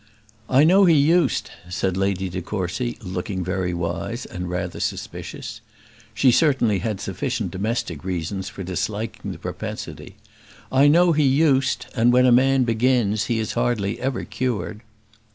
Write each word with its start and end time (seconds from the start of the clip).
"I 0.49 0.63
know 0.63 0.85
he 0.85 0.95
used," 0.95 1.51
said 1.69 1.95
Lady 1.95 2.27
de 2.27 2.41
Courcy, 2.41 2.97
looking 3.03 3.43
very 3.43 3.71
wise, 3.71 4.25
and 4.25 4.49
rather 4.49 4.79
suspicious. 4.79 5.61
She 6.15 6.31
certainly 6.31 6.79
had 6.79 6.99
sufficient 6.99 7.51
domestic 7.51 8.03
reasons 8.03 8.49
for 8.49 8.63
disliking 8.63 9.31
the 9.31 9.37
propensity; 9.37 10.15
"I 10.71 10.87
know 10.87 11.11
he 11.11 11.21
used; 11.25 11.85
and 11.95 12.11
when 12.11 12.25
a 12.25 12.31
man 12.31 12.63
begins, 12.63 13.25
he 13.25 13.37
is 13.37 13.51
hardly 13.51 13.99
ever 14.01 14.23
cured." 14.25 14.81